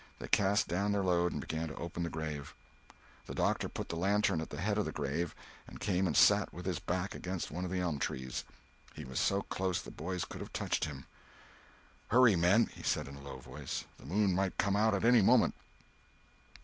[0.17, 2.55] They cast down their load and began to open the grave.
[3.27, 5.35] The doctor put the lantern at the head of the grave
[5.67, 8.43] and came and sat down with his back against one of the elm trees.
[8.95, 11.05] He was so close the boys could have touched him.
[12.07, 15.21] "Hurry, men!" he said, in a low voice; "the moon might come out at any
[15.21, 15.53] moment."